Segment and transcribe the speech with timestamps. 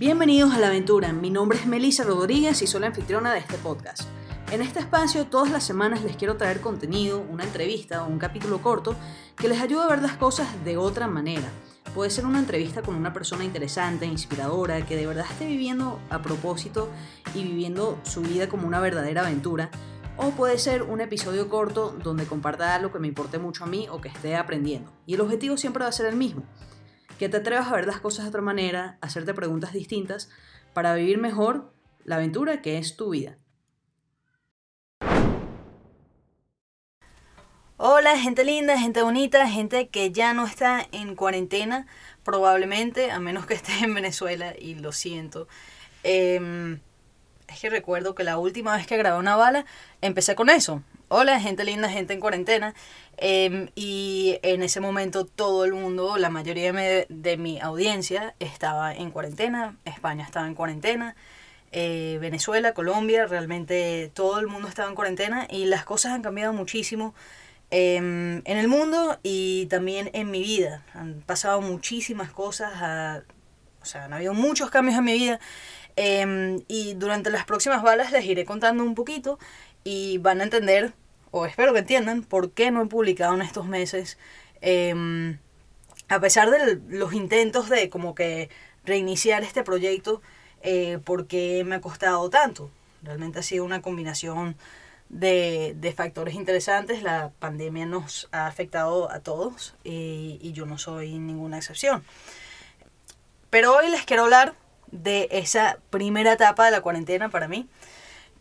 [0.00, 3.58] Bienvenidos a la aventura, mi nombre es Melissa Rodríguez y soy la anfitriona de este
[3.58, 4.04] podcast.
[4.50, 8.62] En este espacio todas las semanas les quiero traer contenido, una entrevista o un capítulo
[8.62, 8.96] corto
[9.36, 11.50] que les ayude a ver las cosas de otra manera.
[11.94, 16.22] Puede ser una entrevista con una persona interesante, inspiradora, que de verdad esté viviendo a
[16.22, 16.88] propósito
[17.34, 19.70] y viviendo su vida como una verdadera aventura.
[20.16, 23.86] O puede ser un episodio corto donde comparta algo que me importe mucho a mí
[23.90, 24.90] o que esté aprendiendo.
[25.04, 26.44] Y el objetivo siempre va a ser el mismo.
[27.20, 30.30] Que te atrevas a ver las cosas de otra manera, hacerte preguntas distintas
[30.72, 31.70] para vivir mejor
[32.02, 33.36] la aventura que es tu vida.
[37.76, 41.86] Hola, gente linda, gente bonita, gente que ya no está en cuarentena,
[42.24, 45.46] probablemente, a menos que esté en Venezuela, y lo siento.
[46.02, 46.80] Em,
[47.48, 49.66] es que recuerdo que la última vez que grabé una bala,
[50.00, 50.82] empecé con eso.
[51.12, 52.72] Hola, gente linda, gente en cuarentena.
[53.16, 58.94] Em, y en ese momento todo el mundo, la mayoría de, de mi audiencia estaba
[58.94, 61.16] en cuarentena, España estaba en cuarentena.
[61.72, 66.52] Eh, Venezuela, Colombia, realmente todo el mundo estaba en cuarentena y las cosas han cambiado
[66.52, 67.14] muchísimo
[67.72, 70.84] Em, en el mundo y también en mi vida.
[70.92, 73.22] Han pasado muchísimas cosas,
[73.80, 75.40] o sea, han habido muchos cambios en mi vida.
[75.96, 79.38] Em, y durante las próximas balas les iré contando un poquito
[79.84, 80.92] y van a entender,
[81.30, 84.18] o espero que entiendan, por qué no he publicado en estos meses.
[84.60, 85.38] Em,
[86.08, 88.50] a pesar de los intentos de como que
[88.84, 90.20] reiniciar este proyecto,
[90.62, 92.70] eh, porque me ha costado tanto.
[93.02, 94.56] Realmente ha sido una combinación
[95.08, 97.02] de, factores interesantes.
[97.02, 102.04] La pandemia nos ha afectado a todos y, yo no soy ninguna excepción.
[103.50, 104.54] Pero hoy les quiero hablar
[104.90, 107.68] de esa primera etapa de la cuarentena para mí,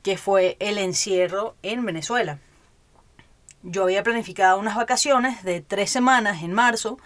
[0.04, 2.40] que fue el encierro en Venezuela.
[3.64, 6.98] Yo había planificado unas vacaciones de tres semanas en marzo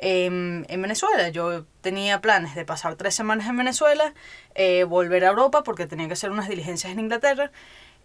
[0.00, 1.28] en Venezuela.
[1.28, 4.14] Yo tenía planes de pasar tres semanas en Venezuela,
[4.54, 7.50] eh, volver a Europa porque tenía que hacer unas diligencias en Inglaterra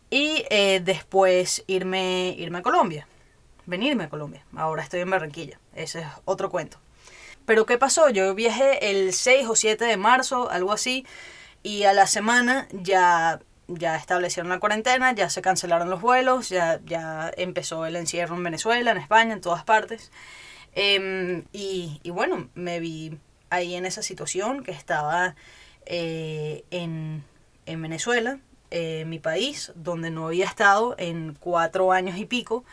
[0.10, 3.08] y eh, después irme, irme a Colombia,
[3.66, 4.44] venirme a Colombia.
[4.56, 6.78] Ahora estoy en Barranquilla, ese es otro cuento.
[7.46, 8.10] Pero ¿qué pasó?
[8.10, 11.06] Yo viajé el 6 o 7 de marzo, algo así,
[11.64, 16.80] y a la semana ya, ya establecieron la cuarentena, ya se cancelaron los vuelos, ya,
[16.86, 20.12] ya empezó el encierro en Venezuela, en España, en todas partes.
[20.74, 23.18] Em, y, y, bueno, me vi
[23.50, 25.36] ahí en esa situación que estaba
[25.86, 27.24] eh, en,
[27.66, 28.40] en Venezuela,
[28.72, 32.66] eh, mi país, donde no había estado en cuatro años y pico,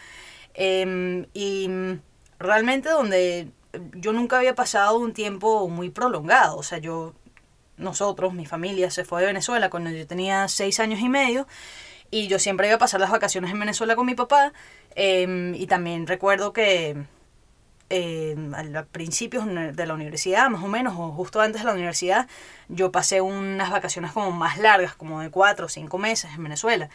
[0.54, 1.68] em, y
[2.38, 3.48] realmente donde
[3.94, 7.14] yo nunca había pasado un tiempo muy prolongado, o sea, yo,
[7.76, 11.46] nosotros, mi familia se fue de Venezuela cuando yo tenía seis años y medio,
[12.10, 14.52] y yo siempre iba a pasar las vacaciones en Venezuela con mi papá,
[14.94, 16.96] em, y también recuerdo que
[17.94, 18.36] eh,
[18.74, 22.26] a principios de la universidad, más o menos, o justo antes de la universidad,
[22.68, 26.88] yo pasé unas vacaciones como más largas, como de cuatro o cinco meses en Venezuela.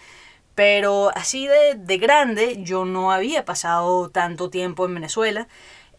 [0.55, 5.47] Pero así de, de grande, yo no había pasado tanto tiempo en Venezuela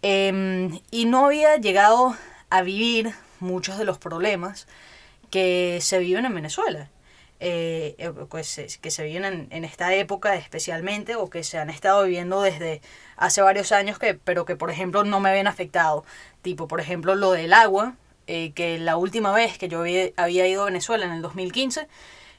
[0.03, 2.17] em, y no había llegado
[2.51, 4.67] a vivir muchos de los problemas
[5.31, 6.89] que se viven en Venezuela.
[7.41, 8.13] Eh, eh,
[8.81, 12.81] que se viven en, esta época especialmente o que se han estado viviendo desde
[13.17, 16.05] hace varios años que pero que por ejemplo no me habían afectado
[16.43, 17.95] tipo por ejemplo lo del agua
[18.27, 21.87] eh, que la última vez que yo había, había ido a Venezuela en el 2015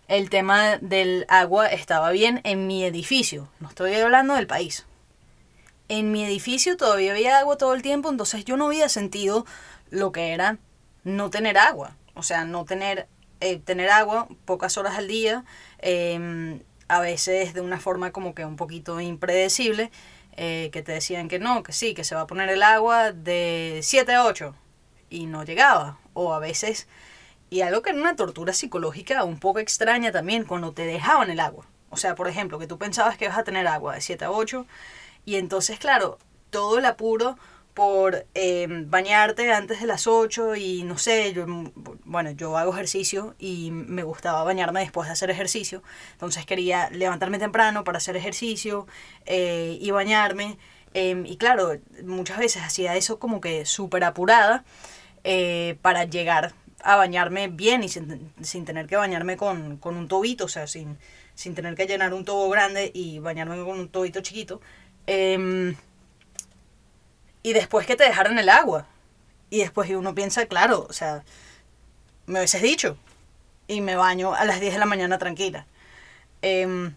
[0.10, 4.86] el tema del agua estaba bien en mi edificio no estoy hablando del país
[5.88, 9.46] en mi edificio todavía había agua todo el tiempo entonces yo no había sentido
[9.92, 10.58] lo que era
[11.04, 13.08] no tener agua o sea no tener
[13.42, 15.46] eh, tener agua pocas horas al día,
[15.80, 19.92] em, a veces de una forma como que un poquito impredecible,
[20.36, 23.12] eh, que te decían que no, que sí, que se va a poner el agua
[23.14, 24.56] de 7 a 8
[25.10, 26.00] y no llegaba.
[26.14, 26.88] O a veces,
[27.50, 31.40] y algo que era una tortura psicológica un poco extraña también, cuando te dejaban el
[31.40, 31.66] agua.
[31.90, 34.32] O sea, por ejemplo, que tú pensabas que ibas a tener agua de 7 a
[34.32, 34.66] 8
[35.26, 36.18] y entonces, claro,
[36.50, 37.38] todo el apuro
[37.74, 41.46] por em, bañarte antes de las 8 y no sé, yo,
[42.04, 45.84] bueno, yo hago ejercicio y me gustaba bañarme después de hacer ejercicio,
[46.14, 48.88] entonces quería levantarme temprano para hacer ejercicio
[49.26, 50.58] eh, y bañarme.
[50.94, 54.66] Em, y claro, muchas veces hacía eso como que súper apurada
[55.24, 60.46] eh, para llegar a bañarme bien y sin, tener que bañarme con, con, un tobito,
[60.46, 60.98] o sea, sin,
[61.36, 64.62] sin tener que llenar un tobo grande y bañarme con un tobito chiquito.
[67.44, 68.88] Eh, y después que te dejaron el agua.
[69.50, 71.24] Y después uno piensa, claro, o sea,
[72.26, 72.98] me hubieses dicho.
[73.68, 75.66] Y me baño a las 10 de la mañana tranquila.
[76.42, 76.96] Em,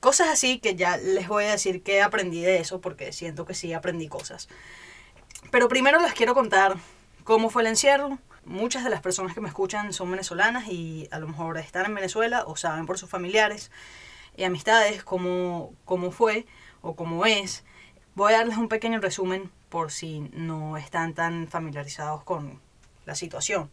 [0.00, 3.54] cosas así que ya les voy a decir que aprendí de eso porque siento que
[3.54, 4.48] sí aprendí cosas.
[5.50, 6.76] Pero primero les quiero contar
[7.24, 11.18] cómo fue el encierro, muchas de las personas que me escuchan son venezolanas y a
[11.18, 13.70] lo mejor están en Venezuela o saben por sus familiares
[14.36, 16.46] y amistades cómo, cómo fue
[16.80, 17.64] o cómo es.
[18.18, 22.60] Voy a darles un pequeño resumen por si no están tan familiarizados con
[23.06, 23.70] la situación.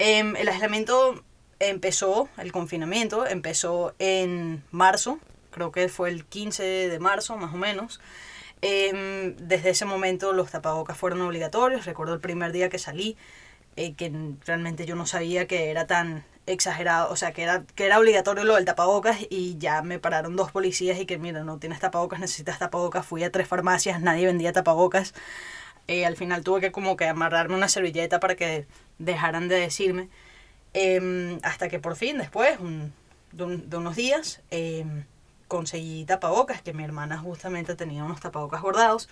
[0.00, 1.22] Em, el aislamiento
[1.60, 5.20] empezó, el confinamiento empezó en marzo,
[5.52, 8.00] creo que fue el 15 de marzo más o menos.
[8.60, 11.86] Em, desde ese momento los tapabocas fueron obligatorios.
[11.86, 13.16] Recuerdo el primer día que salí,
[13.76, 14.10] eh, que
[14.46, 18.44] realmente yo no sabía que era tan exagerado, o sea, que era, que era obligatorio
[18.44, 22.20] lo del tapabocas y ya me pararon dos policías y que, mira, no tienes tapabocas,
[22.20, 23.06] necesitas tapabocas.
[23.06, 25.14] Fui a tres farmacias, nadie vendía tapabocas.
[25.88, 28.66] Eh, al final tuve que como que amarrarme una servilleta para que
[28.98, 30.08] dejaran de decirme.
[30.72, 32.58] Em, hasta que por fin, después
[33.32, 35.04] de, unos días, em,
[35.48, 39.08] conseguí tapabocas, que mi hermana justamente tenía unos tapabocas bordados.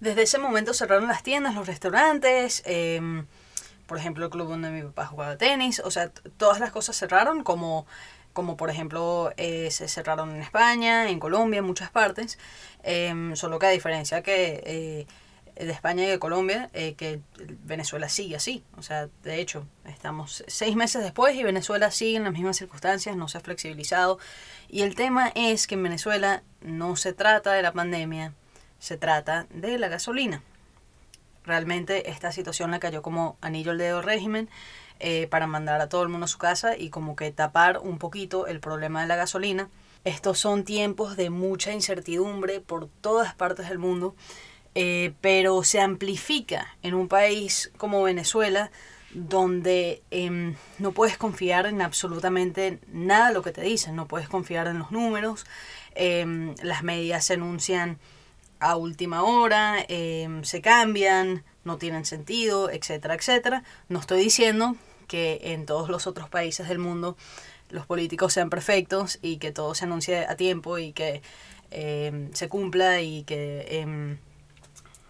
[0.00, 3.26] Desde ese momento cerraron las tiendas, los restaurantes, em,
[3.86, 7.42] por ejemplo el club donde mi papá jugaba tenis, o sea, todas las cosas cerraron,
[7.42, 7.86] como,
[8.32, 12.38] como por ejemplo eh, se cerraron en España, en Colombia, en muchas partes,
[13.34, 14.62] solo que a diferencia que...
[14.64, 15.06] Eh,
[15.64, 17.20] de España y de Colombia, eh, que
[17.64, 18.62] Venezuela sigue así.
[18.76, 23.16] O sea, de hecho, estamos seis meses después y Venezuela sigue en las mismas circunstancias,
[23.16, 24.18] no se ha flexibilizado.
[24.68, 28.34] Y el tema es que en Venezuela no se trata de la pandemia,
[28.78, 30.42] se trata de la gasolina.
[31.46, 34.48] Realmente esta situación le cayó como anillo al dedo régimen
[34.98, 37.98] eh, para mandar a todo el mundo a su casa y como que tapar un
[37.98, 39.68] poquito el problema de la gasolina.
[40.04, 44.14] Estos son tiempos de mucha incertidumbre por todas partes del mundo
[44.78, 48.70] eh, pero se amplifica en un país como Venezuela,
[49.14, 54.66] donde em, no puedes confiar en absolutamente nada lo que te dicen, no puedes confiar
[54.66, 55.46] en los números,
[55.94, 57.98] em, las medidas se anuncian
[58.60, 63.64] a última hora, em, se cambian, no tienen sentido, etcétera, etcétera.
[63.88, 64.76] No estoy diciendo
[65.08, 67.16] que en todos los otros países del mundo
[67.70, 71.22] los políticos sean perfectos y que todo se anuncie a tiempo y que
[72.32, 74.16] se cumpla y que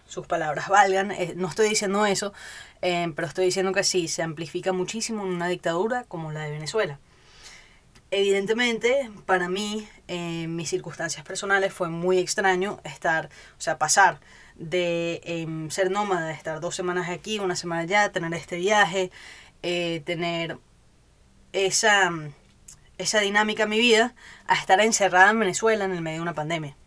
[0.07, 1.11] sus palabras valgan.
[1.11, 2.33] Eh, no estoy diciendo eso,
[2.81, 6.51] eh, pero estoy diciendo que sí, se amplifica muchísimo en una dictadura como la de
[6.51, 6.99] Venezuela.
[8.09, 14.21] Evidentemente, para mí, en mis circunstancias personales, fue muy extraño estar, o sea, pasar
[14.55, 19.11] de em, ser nómada, de estar dos semanas aquí, una semana allá, tener este viaje,
[19.61, 20.57] eh, tener
[21.51, 22.11] esa,
[22.97, 24.15] esa dinámica en mi vida,
[24.47, 26.77] a estar encerrada en Venezuela en el medio de una pandemia.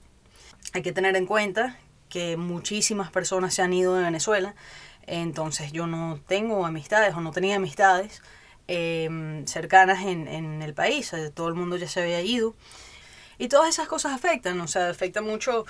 [0.73, 1.77] Hay que tener en cuenta
[2.09, 4.55] que muchísimas personas se han ido de Venezuela,
[5.07, 8.23] entonces yo no tengo amistades o no tenía amistades
[8.73, 12.55] em, cercanas en, el país, todo el mundo ya se había ido.
[13.37, 15.67] Y todas esas cosas afectan, o sea, afecta mucho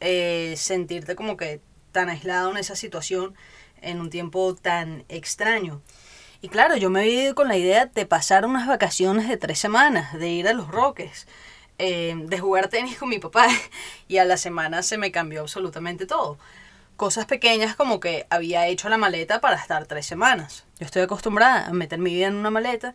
[0.00, 3.34] eh, sentirte como que tan aislado en esa situación
[3.82, 5.82] en un tiempo tan extraño.
[6.40, 9.58] Y claro, yo me había ido con la idea de pasar unas vacaciones de tres
[9.58, 11.26] semanas, de ir a los Roques,
[11.78, 13.48] eh, de jugar tenis con mi papá
[14.08, 16.38] y a la semana se me cambió absolutamente todo.
[16.98, 20.64] Cosas pequeñas como que había hecho la maleta para estar tres semanas.
[20.80, 22.92] Yo estoy acostumbrada a meter mi vida en una maleta,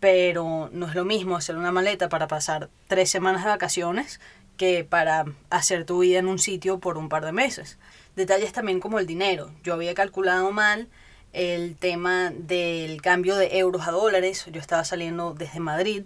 [0.00, 4.20] pero no es lo mismo hacer una maleta para pasar tres semanas de vacaciones
[4.56, 7.76] que para hacer tu vida en un sitio por un par de meses.
[8.16, 9.52] Detalles también como el dinero.
[9.62, 10.88] Yo había calculado mal
[11.34, 14.46] el tema del cambio de euros a dólares.
[14.50, 16.04] Yo estaba saliendo desde Madrid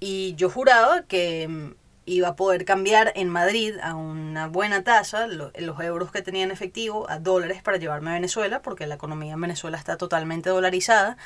[0.00, 5.26] y yo juraba que mm, iba a poder cambiar en Madrid a una buena tasa
[5.26, 9.34] los euros que tenía en efectivo a dólares para llevarme a Venezuela, porque la economía
[9.34, 11.16] en Venezuela está totalmente dolarizada.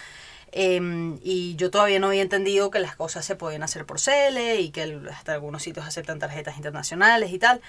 [0.53, 4.61] Em, y yo todavía no había entendido que las cosas se podían hacer por CELE
[4.61, 7.61] y que hasta algunos sitios aceptan tarjetas internacionales y tal.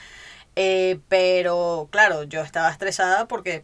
[0.55, 3.63] Eh, pero claro, yo estaba estresada porque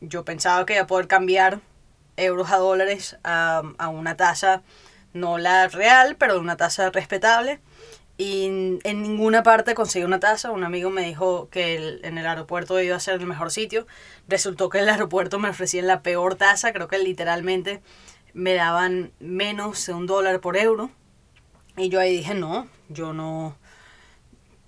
[0.00, 1.60] yo pensaba que iba a poder cambiar
[2.16, 4.62] euros a dólares a, a una tasa
[5.12, 7.60] no la real, pero una tasa respetable.
[8.20, 8.44] Y
[8.84, 10.50] en ninguna parte conseguí una tasa.
[10.50, 13.86] Un amigo me dijo que en el aeropuerto iba a ser el mejor sitio.
[14.28, 16.74] Resultó que en el aeropuerto me ofrecían la peor tasa.
[16.74, 17.80] Creo que literalmente
[18.34, 20.90] me daban menos de un dólar por euro.
[21.78, 23.56] Y yo ahí dije, no, yo no,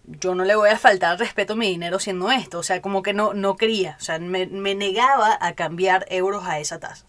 [0.07, 2.59] yo no le voy a faltar respeto a mi dinero siendo esto.
[2.59, 3.99] O sea, como que no, no quería.
[4.01, 7.05] O sea, me, me negaba a cambiar euros a esa tasa.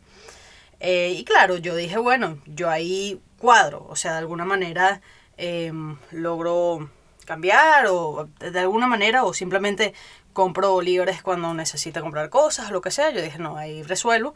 [0.82, 5.02] Eh, y claro, yo dije, bueno, yo ahí cuadro, o sea, de alguna manera
[5.38, 6.90] em, logro
[7.26, 9.94] cambiar o de alguna manera o simplemente
[10.34, 13.12] compro libres cuando necesita comprar cosas, lo que sea.
[13.12, 14.34] Yo dije, no, ahí resuelvo.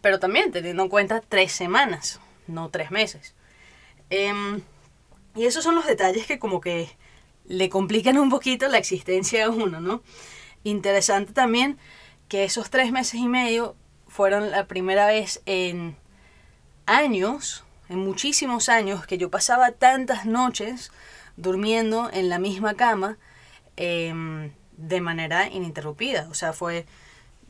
[0.00, 3.34] Pero también teniendo en cuenta tres semanas, no tres meses.
[4.10, 4.62] Em,
[5.34, 6.88] y esos son los detalles que como que
[7.44, 10.02] le complican un poquito la existencia a uno, ¿no?
[10.64, 11.78] Interesante también
[12.28, 13.76] que esos tres meses y medio
[14.08, 15.96] fueron la primera vez en
[16.86, 20.90] años, en muchísimos años, que yo pasaba tantas noches
[21.36, 23.18] durmiendo en la misma cama
[23.76, 26.28] em, de manera ininterrumpida.
[26.30, 26.86] O sea, fue...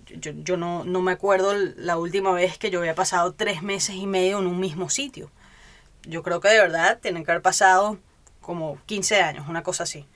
[0.07, 3.97] Yo, yo no, no me acuerdo la última vez que yo había pasado tres meses
[3.97, 5.33] y medio en un mismo sitio.
[6.05, 7.99] Yo creo que de verdad tienen que haber pasado
[8.41, 10.07] como 15 años, una cosa así.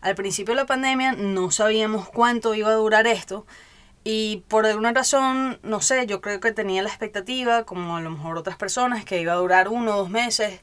[0.00, 3.44] Al principio de la pandemia no sabíamos cuánto iba a durar esto
[4.04, 8.10] y por alguna razón, no sé, yo creo que tenía la expectativa, como a lo
[8.10, 10.60] mejor otras personas, que iba a durar uno o dos meses.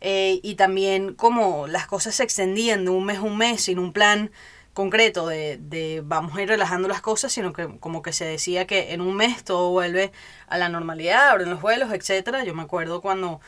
[0.00, 3.78] Eh, y también como las cosas se extendían de un mes a un mes sin
[3.78, 4.30] un plan
[4.74, 8.66] concreto de, de, vamos a ir relajando las cosas, sino que como que se decía
[8.66, 10.12] que en un mes todo vuelve
[10.46, 12.44] a la normalidad, abren los vuelos, etcétera.
[12.44, 13.40] Yo me acuerdo cuando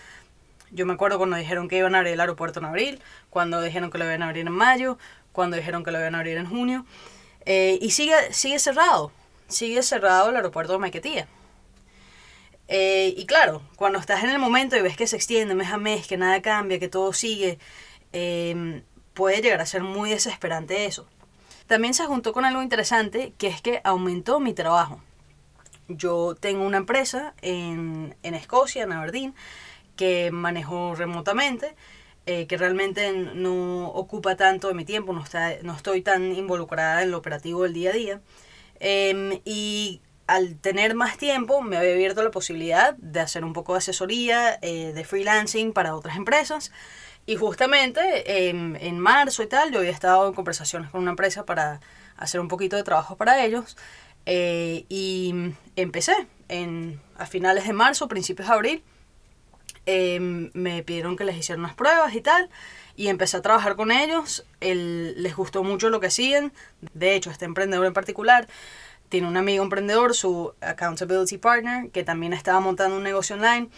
[0.71, 3.91] yo me acuerdo cuando dijeron que iban a abrir el aeropuerto en abril, cuando dijeron
[3.91, 4.99] que lo iban a abrir en mayo,
[5.33, 6.87] cuando dijeron que lo iban a abrir en junio.
[7.45, 9.13] Eh, y sigue, sigue cerrado
[9.49, 11.29] sigue cerrado el aeropuerto de Maiquetía.
[12.69, 15.79] Eh, y claro, cuando estás en el momento y ves que se extiende mes a
[15.79, 17.59] mes, que nada cambia, que todo sigue,
[18.13, 18.83] em,
[19.15, 21.07] puede llegar a ser muy desesperante eso.
[21.67, 25.01] También se juntó con algo interesante, que es que aumentó mi trabajo.
[25.89, 29.35] Yo tengo una empresa en, en Escocia, en Aberdeen,
[29.97, 31.75] que manejo remotamente,
[32.27, 37.03] eh, que realmente no ocupa tanto de mi tiempo, no, está, no estoy tan involucrada
[37.03, 38.21] en lo operativo del día a día.
[38.81, 43.73] Em, y al tener más tiempo me había abierto la posibilidad de hacer un poco
[43.73, 46.73] de asesoría, eh, de freelancing para otras empresas.
[47.27, 51.45] Y justamente em, en marzo y tal, yo había estado en conversaciones con una empresa
[51.45, 51.81] para
[52.17, 53.77] hacer un poquito de trabajo para ellos.
[54.27, 55.35] Eh, y
[55.77, 56.15] empecé
[56.49, 58.85] en, a finales de marzo, principios de abril.
[59.87, 62.51] Em, me pidieron que les hiciera unas pruebas y tal
[62.97, 64.45] y empecé a trabajar con ellos.
[64.61, 66.53] les gustó mucho lo que hacían.
[66.95, 68.49] De hecho, este emprendedor en particular
[69.09, 73.69] tiene un amigo emprendedor, su accountability partner, que también estaba montando un negocio online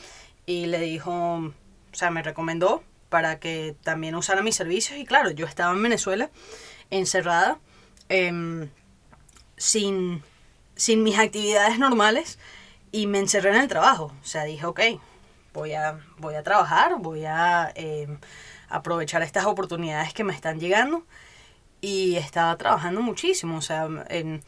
[0.46, 1.52] y le dijo, o
[1.92, 4.98] sea, me recomendó para que también usara mis servicios.
[4.98, 6.30] Y claro, yo estaba en Venezuela,
[6.90, 7.58] encerrada,
[8.08, 8.70] em,
[9.56, 10.22] sin,
[10.76, 12.38] sin mis actividades normales
[12.92, 14.12] y me encerré en el trabajo.
[14.22, 14.80] O sea, dije, ok,
[15.52, 17.72] voy a, voy a trabajar, voy a...
[17.74, 18.18] Em,
[18.68, 21.04] aprovechar estas oportunidades que me están llegando
[21.80, 24.42] y estaba trabajando muchísimo, o sea, en,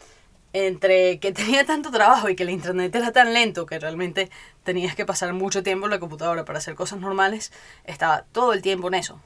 [0.53, 4.31] entre que tenía tanto trabajo y que el internet era tan lento que realmente
[4.65, 7.53] tenías que pasar mucho tiempo en la computadora para hacer cosas normales,
[7.85, 9.21] estaba todo el tiempo en eso.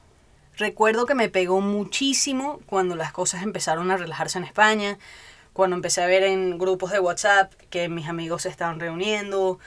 [0.57, 4.97] Recuerdo que me pegó muchísimo cuando las cosas empezaron a relajarse en España,
[5.51, 9.59] cuando empecé a ver en grupos de WhatsApp que mis amigos se estaban reuniendo,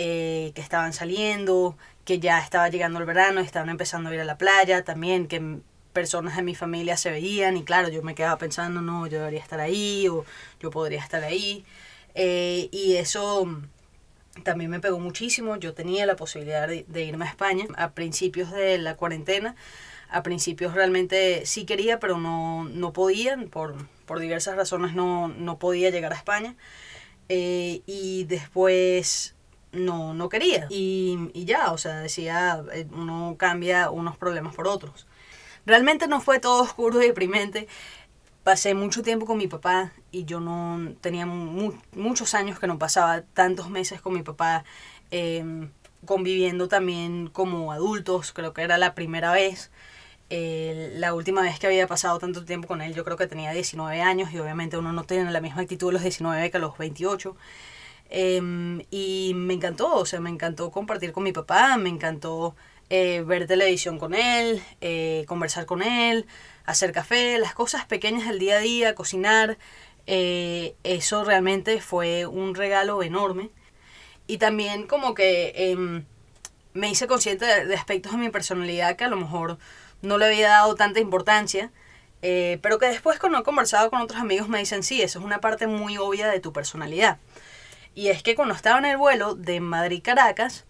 [0.00, 4.24] eh, que estaban saliendo, que ya estaba llegando el verano, estaban empezando a ir a
[4.24, 5.58] la playa también, que
[5.92, 9.40] personas de mi familia se veían y claro, yo me quedaba pensando, no, yo debería
[9.40, 10.24] estar ahí o
[10.60, 11.64] yo podría estar ahí.
[12.14, 13.48] Eh, y eso
[14.44, 15.56] también me pegó muchísimo.
[15.56, 19.56] Yo tenía la posibilidad de, irme a España a principios de la cuarentena.
[20.10, 23.74] A principios realmente sí quería, pero no, no podía, por,
[24.06, 26.54] por diversas razones no, no podía llegar a España.
[27.28, 29.34] Eh, y después
[29.72, 30.66] no, no quería.
[30.70, 35.06] Y, y ya, o sea, decía, eh, uno cambia unos problemas por otros.
[35.66, 37.68] Realmente no fue todo oscuro y deprimente.
[38.44, 43.22] Pasé mucho tiempo con mi papá y yo no tenía muchos años que no pasaba
[43.34, 44.64] tantos meses con mi papá
[45.10, 45.70] em,
[46.06, 48.32] conviviendo también como adultos.
[48.32, 49.70] Creo que era la primera vez.
[50.30, 54.00] la última vez que había pasado tanto tiempo con él, yo creo que tenía 19
[54.02, 56.78] años y obviamente uno no tiene la misma actitud a los 19 que a los
[56.78, 57.36] 28.
[58.10, 62.56] Em, y me encantó, o sea, me encantó compartir con mi papá, me encantó
[62.90, 66.26] eh, ver televisión con él, eh, conversar con él,
[66.64, 69.58] hacer café, las cosas pequeñas del día a día, cocinar.
[70.06, 73.50] Eh, eso realmente fue un regalo enorme.
[74.26, 76.04] Y también como que em,
[76.74, 79.58] me hice consciente de, aspectos de mi personalidad que a lo mejor
[80.02, 81.70] no le había dado tanta importancia.
[82.20, 85.40] pero que después cuando he conversado con otros amigos me dicen, sí, eso es una
[85.40, 87.18] parte muy obvia de tu personalidad.
[87.98, 90.66] Y es que cuando estaba en el vuelo de Madrid-Caracas,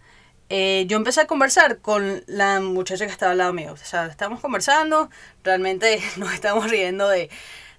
[0.49, 3.71] eh, yo empecé a conversar con la muchacha que estaba al lado mío.
[3.71, 5.11] O sea, estábamos conversando,
[5.43, 7.29] realmente nos estábamos riendo de,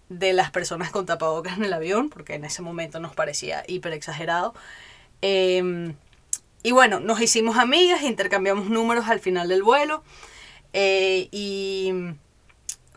[0.08, 3.92] de las personas con tapabocas en el avión, porque en ese momento nos parecía hiper
[3.92, 4.54] exagerado.
[5.20, 5.96] Em,
[6.62, 10.04] y bueno, nos hicimos amigas, intercambiamos números al final del vuelo.
[10.72, 11.92] Eh, y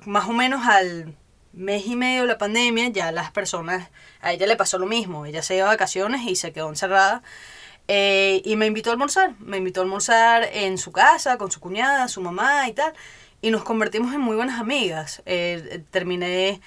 [0.06, 1.16] más o menos al
[1.54, 3.90] mes y medio de la pandemia, ya las personas,
[4.22, 7.24] a ella le pasó lo mismo, ella se iba a vacaciones y se quedó encerrada.
[7.88, 11.60] Eh, y me invitó a almorzar, me invitó a almorzar en su casa, con su
[11.60, 12.94] cuñada, su mamá y tal,
[13.42, 15.22] y nos convertimos en muy buenas amigas.
[15.26, 16.62] Eh, terminé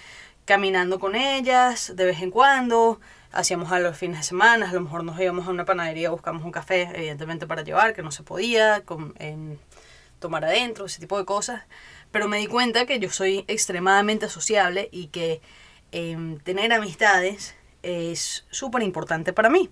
[0.44, 3.00] caminando con ellas de vez en cuando,
[3.32, 6.44] hacíamos a los fines de semana, a lo mejor nos íbamos a una panadería, buscamos
[6.44, 9.14] un café, evidentemente para llevar, que no se podía, con,
[10.18, 11.62] tomar adentro, ese tipo de cosas.
[12.12, 15.40] Pero me di cuenta que yo soy extremadamente sociable y que
[15.92, 19.70] em, tener amistades es súper importante para mí.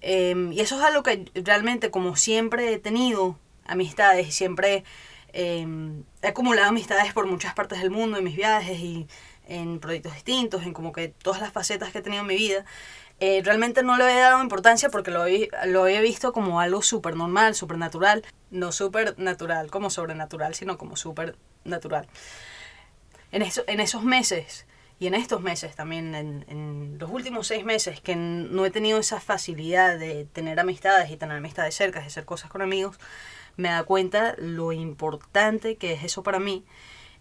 [0.00, 4.84] Em, y eso es algo que realmente como siempre he tenido amistades y siempre
[5.32, 9.06] em, he acumulado amistades por muchas partes del mundo en mis viajes y
[9.46, 12.64] en proyectos distintos, en como que todas las facetas que he tenido en mi vida,
[13.20, 17.54] eh, realmente no le había dado importancia porque lo, había visto como algo súper normal,
[17.54, 22.06] súper natural, no súper natural como sobrenatural, sino como súper natural.
[23.30, 24.66] En, eso, en esos meses
[24.98, 29.20] y en estos meses también, en, los últimos seis meses que no he tenido esa
[29.20, 32.98] facilidad de tener amistades y tener amistades cerca, de hacer cosas con amigos,
[33.56, 36.64] me da cuenta lo importante que es eso para mí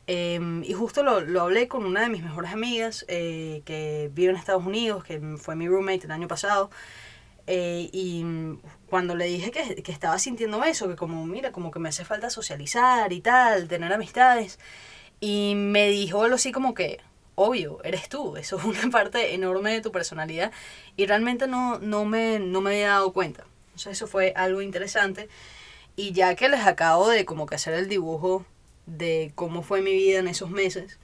[0.07, 4.31] Em, y justo lo, lo, hablé con una de mis mejores amigas eh, que vive
[4.31, 6.69] en Estados Unidos, que fue mi roommate el año pasado.
[7.47, 8.23] Eh, y
[8.89, 12.05] cuando le dije que, que, estaba sintiendo eso, que como, mira, como que me hace
[12.05, 14.59] falta socializar y tal, tener amistades,
[15.19, 16.99] y me dijo algo así como que,
[17.35, 20.51] obvio, eres tú, eso es una parte enorme de tu personalidad,
[20.97, 23.45] y realmente no, no, me, no me había dado cuenta.
[23.81, 25.27] Sea, eso fue algo interesante.
[25.95, 28.45] Y ya que les acabo de como que hacer el dibujo
[28.85, 30.99] de cómo fue mi vida en esos meses.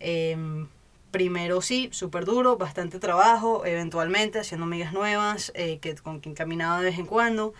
[0.00, 0.68] Em,
[1.12, 6.78] primero sí, súper duro, bastante trabajo, eventualmente haciendo amigas nuevas, eh, que, con quien caminaba
[6.78, 7.54] de vez en cuando,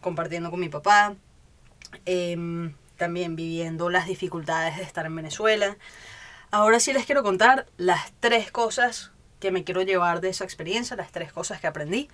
[0.00, 1.16] compartiendo con mi papá,
[2.04, 5.76] em, también viviendo las dificultades de estar en Venezuela.
[6.50, 9.10] Ahora sí les quiero contar las tres cosas
[9.40, 12.08] que me quiero llevar de esa experiencia, las tres cosas que aprendí.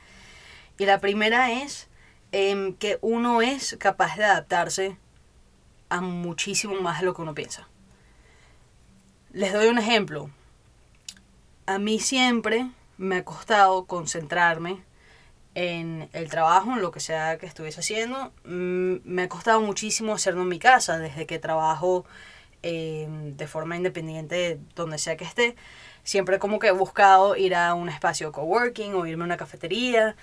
[0.79, 1.89] Y la primera es
[2.33, 4.97] em, que uno es capaz de adaptarse
[5.89, 7.69] a muchísimo más de lo que uno piensa.
[9.33, 10.31] Les doy un ejemplo.
[11.67, 14.83] A mí siempre me ha costado concentrarme
[15.55, 18.33] en el trabajo, en lo que sea que estuviese haciendo.
[18.45, 22.05] Mm, me ha costado muchísimo hacerlo en mi casa, desde que trabajo
[22.63, 25.57] eh, de forma independiente donde sea que esté.
[26.03, 30.17] Siempre como que he buscado ir a un espacio coworking o irme a una cafetería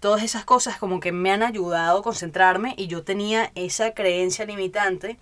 [0.00, 4.44] todas esas cosas como que me han ayudado a concentrarme y yo tenía esa creencia
[4.44, 5.18] limitante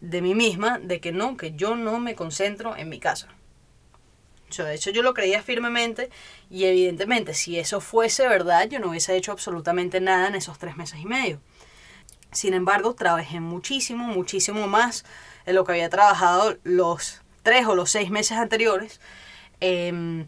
[0.00, 3.28] de mí misma de que no, que yo no me concentro en mi casa.
[4.64, 6.10] De hecho, yo lo creía firmemente
[6.50, 10.76] y evidentemente si eso fuese verdad, yo no hubiese hecho absolutamente nada en esos tres
[10.76, 11.40] meses y medio.
[12.32, 15.04] Sin embargo, trabajé muchísimo, muchísimo más
[15.46, 19.00] de lo que había trabajado los tres o los seis meses anteriores.
[19.60, 20.26] Em,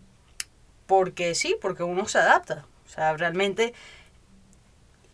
[0.86, 2.64] porque sí, porque uno se adapta.
[2.86, 3.74] O sea, realmente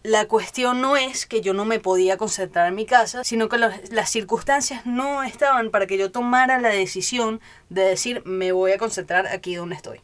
[0.05, 3.57] la cuestión no es que yo no me podía concentrar en mi casa, sino que
[3.57, 7.41] las circunstancias no estaban para que yo tomara la decisión
[7.71, 10.03] de decir me voy a concentrar aquí donde estoy.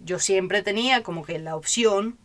[0.00, 2.16] Yo siempre tenía como que la opción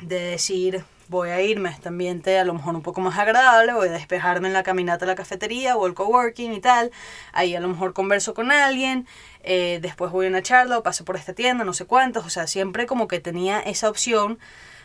[0.00, 3.72] de decir voy a irme a este ambiente a lo mejor un poco más agradable,
[3.72, 6.90] voy a despejarme en la caminata a la cafetería o el coworking y tal,
[7.32, 9.06] ahí a lo mejor converso con alguien,
[9.44, 12.30] eh, después voy a una charla o paso por esta tienda, no sé cuántos, o
[12.30, 14.40] sea, siempre como que tenía esa opción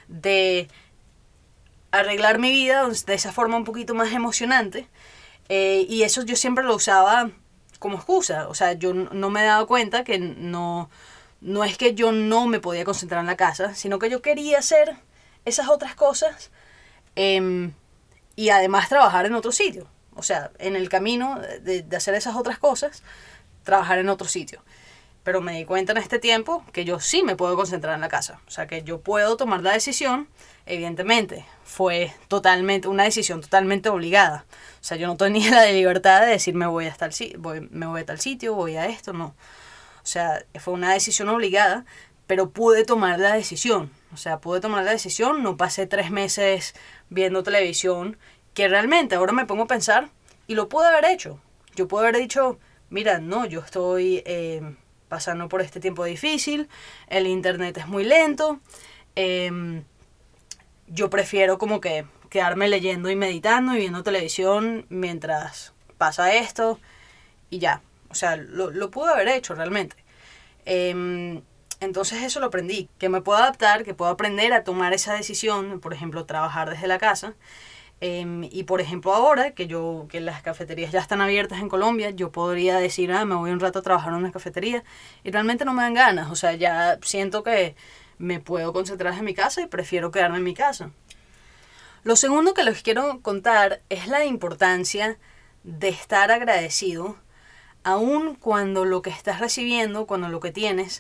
[0.07, 0.69] de
[1.93, 4.87] arreglar mi vida de esa forma un poquito más emocionante
[5.47, 7.29] eh, y eso yo siempre lo usaba
[7.79, 10.89] como excusa, o sea, yo no me he dado cuenta que no,
[11.41, 14.59] no es que yo no me podía concentrar en la casa, sino que yo quería
[14.59, 14.95] hacer
[15.45, 16.49] esas otras cosas
[17.15, 17.73] em,
[18.35, 19.87] y además trabajar en otro sitio.
[20.15, 23.03] O sea, en el camino de, hacer esas otras cosas,
[23.63, 24.63] trabajar en otro sitio.
[25.23, 28.09] Pero me di cuenta en este tiempo que yo sí me puedo concentrar en la
[28.09, 28.39] casa.
[28.47, 30.27] O sea, que yo puedo tomar la decisión.
[30.65, 34.45] Evidentemente, fue totalmente una decisión totalmente obligada.
[34.81, 37.85] O sea, yo no tenía la libertad de decir me voy a tal, voy, me
[37.85, 39.27] voy a tal sitio, voy a esto, no.
[40.03, 41.85] O sea, fue una decisión obligada,
[42.27, 43.91] pero pude tomar la decisión.
[44.13, 46.75] O sea, pude tomar la decisión, no pasé tres meses
[47.09, 48.17] viendo televisión,
[48.53, 50.09] que realmente ahora me pongo a pensar
[50.47, 51.39] y lo pude haber hecho.
[51.75, 52.59] Yo pude haber dicho,
[52.89, 54.75] mira, no, yo estoy eh,
[55.13, 56.67] pasando por este tiempo difícil,
[57.07, 58.59] el internet es muy lento,
[59.15, 59.83] em,
[60.87, 66.79] yo prefiero como que quedarme leyendo y meditando y viendo televisión mientras pasa esto
[67.51, 67.83] y ya.
[68.09, 69.97] O sea, lo, lo pude haber hecho realmente.
[70.65, 71.39] Eh,
[71.79, 75.79] entonces eso lo aprendí, que me puedo adaptar, que puedo aprender a tomar esa decisión,
[75.79, 77.35] por ejemplo, trabajar desde la casa.
[78.05, 82.09] Em, y por ejemplo ahora que yo que las cafeterías ya están abiertas en Colombia,
[82.09, 84.83] yo podría decir, ah, me voy un rato a trabajar en una cafetería
[85.23, 87.77] y realmente no me dan ganas, o sea, ya siento que
[88.17, 90.91] me puedo concentrar en mi casa y prefiero quedarme en mi casa.
[92.03, 95.17] Lo segundo que les quiero contar es la importancia
[95.63, 97.15] de estar agradecido,
[97.85, 100.99] aun cuando lo que estás recibiendo, cuando lo que tienes,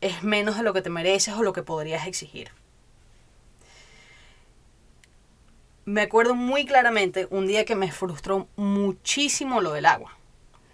[0.00, 2.50] es menos de lo que te mereces o lo que podrías exigir.
[5.86, 10.18] Me acuerdo muy claramente un día que me frustró muchísimo lo del agua.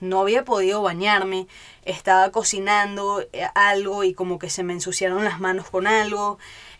[0.01, 1.49] No había podido bañarme,
[1.85, 6.39] estaba cocinando eh, algo y como que se me ensuciaron las manos con algo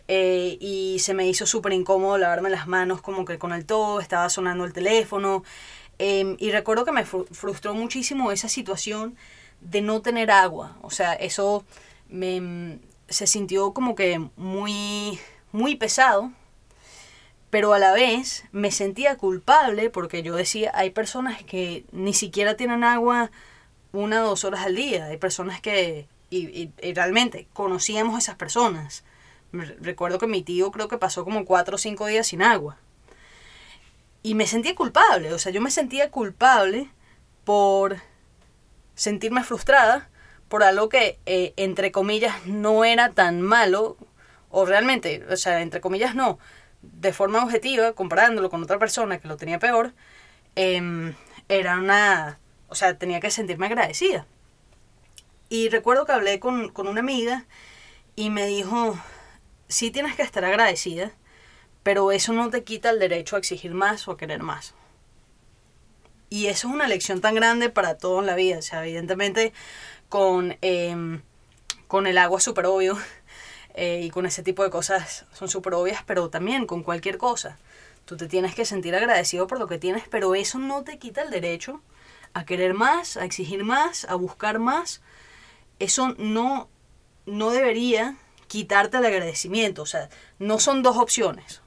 [0.09, 4.01] eh, y se me hizo súper incómodo lavarme las manos como que con el todo,
[4.01, 5.45] estaba sonando el teléfono
[5.99, 9.15] em, y recuerdo que me frustró muchísimo esa situación
[9.61, 11.65] de no tener agua, o sea, eso
[12.09, 15.19] me, se sintió como que muy,
[15.53, 16.33] muy pesado,
[17.53, 22.57] pero a la vez me sentía culpable porque yo decía, hay personas que ni siquiera
[22.57, 23.31] tienen agua
[23.93, 29.05] una o dos horas al día, hay personas que, y, realmente conocíamos a esas personas.
[29.53, 32.79] Recuerdo que mi tío creo que pasó como cuatro o cinco días sin agua.
[34.23, 36.89] Y me sentía culpable, o sea, yo me sentía culpable
[37.45, 37.99] por
[38.95, 40.09] sentirme frustrada
[40.49, 43.99] por algo que, eh, entre comillas, no era tan malo,
[44.49, 46.39] o realmente, o sea, entre comillas no,
[46.83, 49.93] de forma objetiva, comparándolo con otra persona que lo tenía peor,
[50.57, 51.15] em,
[51.49, 54.27] era una, o sea, tenía que sentirme agradecida.
[55.49, 57.47] Y recuerdo que hablé con, con una amiga
[58.17, 58.99] y me dijo,
[59.69, 61.13] sí tienes que estar agradecida,
[61.83, 64.75] pero eso no te quita el derecho a exigir más o a querer más.
[66.31, 68.59] Y eso es una lección tan grande para todo en la vida.
[68.59, 69.53] O sea, evidentemente
[70.09, 71.21] con, em,
[71.89, 72.97] con el agua súper obvio
[73.75, 77.59] eh, y con ese tipo de cosas son súper obvias, pero también con cualquier cosa.
[78.05, 81.23] Tú te tienes que sentir agradecido por lo que tienes, pero eso no te quita
[81.23, 81.81] el derecho
[82.35, 85.03] a querer más, a exigir más, a buscar más.
[85.79, 86.69] Eso no,
[87.27, 88.17] no debería
[88.49, 89.83] quitarte el agradecimiento.
[89.83, 90.09] O sea,
[90.39, 91.63] no son dos opciones.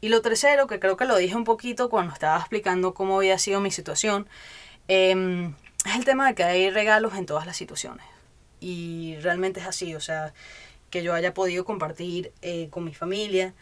[0.00, 3.38] Y lo tercero, que creo que lo dije un poquito cuando estaba explicando cómo había
[3.38, 4.28] sido mi situación,
[4.88, 5.52] eh,
[5.84, 8.06] es el tema de que hay regalos en todas las situaciones.
[8.60, 10.32] Y realmente es así, o sea,
[10.90, 13.54] que yo haya podido compartir eh, con mi familia,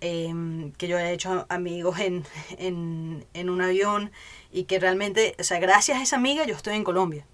[0.00, 2.24] em, que yo haya hecho amigos en,
[2.58, 4.10] en, un avión
[4.52, 7.26] y que realmente, o sea, gracias a esa amiga yo estoy en Colombia.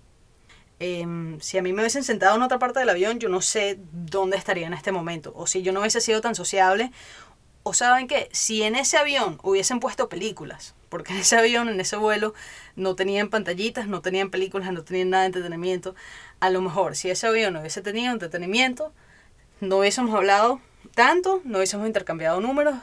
[0.80, 3.78] Em, si a mí me hubiesen sentado en otra parte del avión, yo no sé
[3.92, 5.32] dónde estaría en este momento.
[5.34, 6.92] O si yo no hubiese sido tan sociable.
[7.64, 11.80] O saben que si en ese avión hubiesen puesto películas, porque en ese avión, en
[11.80, 12.32] ese vuelo,
[12.76, 15.94] no tenían pantallitas, no tenían películas, no tenían nada de entretenimiento.
[16.40, 18.94] A lo mejor, si ese avión hubiese tenido entretenimiento,
[19.60, 20.60] no hubiésemos hablado
[20.94, 22.76] tanto, no hubiésemos intercambiado números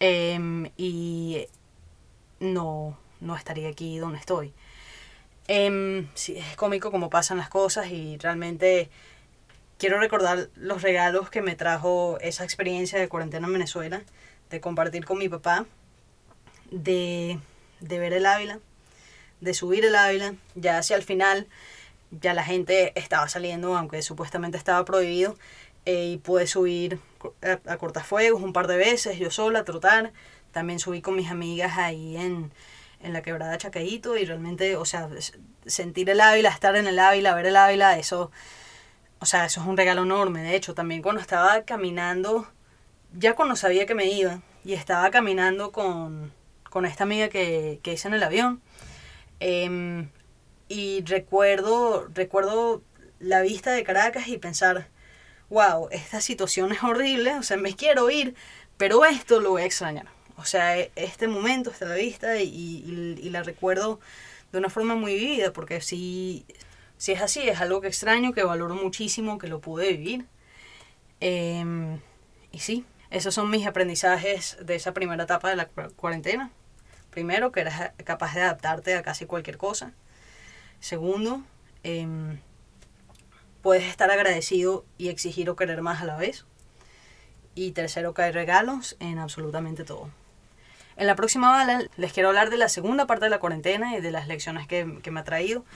[0.00, 1.46] em, y
[2.40, 4.52] no, no estaría aquí donde estoy.
[6.14, 8.90] Sí, es cómico como pasan las cosas y realmente
[9.78, 14.02] quiero recordar los regalos que me trajo esa experiencia de cuarentena en Venezuela,
[14.50, 15.64] de compartir con mi papá
[16.70, 17.38] de,
[17.80, 18.58] ver el Ávila,
[19.40, 21.46] de subir el Ávila, ya hacia el final
[22.10, 25.36] ya la gente estaba saliendo, aunque supuestamente estaba prohibido,
[25.88, 27.00] eh, y pude subir
[27.40, 30.12] a, cortafuegos un par de veces, yo sola, a trotar,
[30.52, 32.52] también subí con mis amigas ahí en,
[33.00, 35.08] en la quebrada Chacaíto, y realmente, o sea,
[35.64, 38.30] sentir el Ávila, estar en el Ávila, ver el Ávila, eso,
[39.18, 42.46] o sea, eso es un regalo enorme, de hecho, también cuando estaba caminando,
[43.14, 46.34] ya cuando sabía que me iba, y estaba caminando con,
[46.68, 48.60] con esta amiga que, que hice en el avión.
[49.40, 50.10] Em,
[50.68, 52.82] y recuerdo, recuerdo
[53.20, 54.88] la vista de Caracas y pensar,
[55.50, 58.34] wow, esta situación es horrible, o sea, me quiero ir,
[58.76, 60.06] pero esto lo voy a extrañar.
[60.36, 64.00] O sea, e, este momento está a la vista y, y, la recuerdo
[64.52, 66.46] de una forma muy vivida, porque si,
[66.96, 70.26] si es así, es algo que extraño, que valoro muchísimo, que lo pude vivir.
[71.20, 72.00] Em,
[72.52, 76.50] y sí, esos son mis aprendizajes de esa primera etapa de la cuarentena.
[77.10, 79.92] Primero, que eres capaz de adaptarte a casi cualquier cosa.
[80.80, 81.42] Segundo,
[81.82, 82.38] em,
[83.68, 86.46] puedes estar agradecido y exigir o querer más a la vez.
[87.54, 90.08] Y tercero, que hay regalos en absolutamente todo.
[90.96, 94.00] En la próxima bala les quiero hablar de la segunda parte de la cuarentena y
[94.00, 95.66] de las lecciones que, que me ha traído.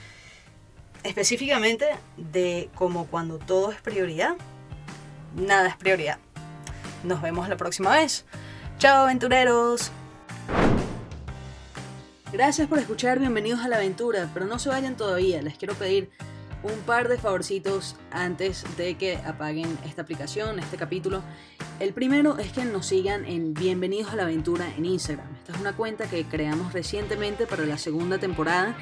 [1.02, 1.84] Específicamente
[2.16, 4.36] de cómo cuando todo es prioridad,
[5.36, 6.16] nada es prioridad.
[7.04, 8.24] Nos vemos la próxima vez.
[8.78, 9.92] Chao aventureros.
[12.32, 16.10] Gracias por escuchar, bienvenidos a la aventura, pero no se vayan todavía, les quiero pedir
[16.62, 21.22] un par de favorcitos antes de que apaguen esta aplicación, este capítulo.
[21.80, 25.26] El primero es que nos sigan en Bienvenidos a la Aventura en Instagram.
[25.36, 28.76] Esta es una cuenta que creamos recientemente para la segunda temporada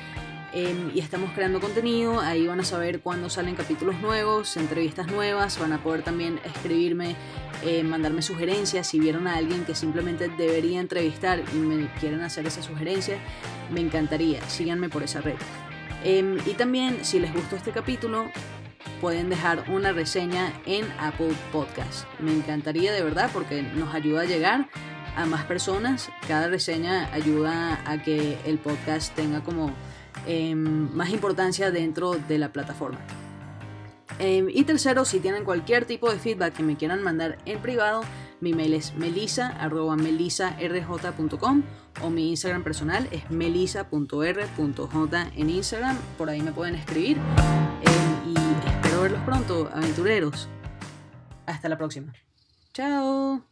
[0.53, 5.59] Em, y estamos creando contenido, ahí van a saber cuándo salen capítulos nuevos, entrevistas nuevas,
[5.61, 7.14] van a poder también escribirme,
[7.62, 12.47] eh, mandarme sugerencias, si vieron a alguien que simplemente debería entrevistar y me quieren hacer
[12.47, 13.19] esa sugerencia,
[13.71, 15.37] me encantaría, síganme por esa red.
[16.04, 18.30] Em, y también, si les gustó este capítulo,
[19.00, 22.06] pueden dejar una reseña en Apple Podcast.
[22.18, 24.68] Me encantaría de verdad porque nos ayuda a llegar
[25.16, 26.10] a más personas.
[26.26, 29.72] Cada reseña ayuda a que el podcast tenga como
[30.26, 32.98] em, más importancia dentro de la plataforma.
[34.18, 38.02] Em, y tercero, si tienen cualquier tipo de feedback que me quieran mandar en privado,
[38.40, 41.62] mi mail es melisa.melisarj.com
[42.03, 45.98] o mi Instagram personal es melisa.r.j en Instagram.
[46.16, 47.16] Por ahí me pueden escribir.
[47.16, 48.35] Em, y
[48.68, 50.48] espero verlos pronto, aventureros.
[51.46, 52.14] Hasta la próxima.
[52.72, 53.49] Chao.